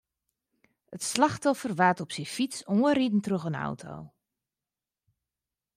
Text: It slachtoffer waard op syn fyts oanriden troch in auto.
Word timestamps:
It 0.95 1.03
slachtoffer 1.09 1.73
waard 1.79 1.99
op 2.03 2.11
syn 2.15 2.33
fyts 2.35 2.57
oanriden 2.75 3.21
troch 3.25 3.47
in 3.49 3.61
auto. 3.67 3.93